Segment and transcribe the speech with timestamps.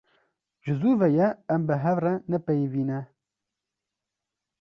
[0.63, 2.99] Ji zû ve ye em bi hev re nepeyivîne.